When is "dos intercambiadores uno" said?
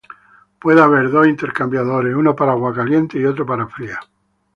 1.11-2.35